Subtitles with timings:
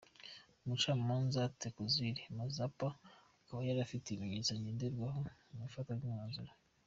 [0.63, 2.87] Umucamanza Thokozile Mazapa
[3.41, 5.19] akaba yari afite ibimenyetso ngenderwaho
[5.55, 6.51] mu ifatwa ry’umwanzuro.